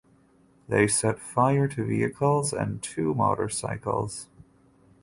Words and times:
They 0.67 0.87
set 0.87 1.19
fire 1.19 1.67
to 1.67 1.85
vehicle 1.85 2.43
and 2.57 2.81
two 2.81 3.13
motorcycles. 3.13 4.29